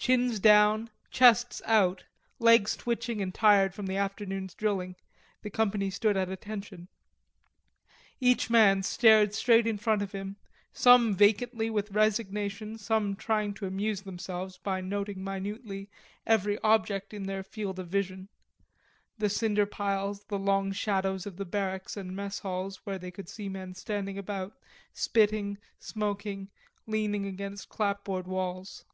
[0.00, 2.04] Chins down, chests out,
[2.38, 4.94] legs twitching and tired from the afternoon's drilling,
[5.42, 6.86] the company stood at attention.
[8.20, 10.36] Each man stared straight in front of him,
[10.72, 15.90] some vacantly with resignation, some trying to amuse themselves by noting minutely
[16.24, 18.28] every object in their field of vision,
[19.18, 23.28] the cinder piles, the long shadows of the barracks and mess halls where they could
[23.28, 24.56] see men standing about,
[24.94, 26.50] spitting, smoking,
[26.86, 28.84] leaning against clapboard walls.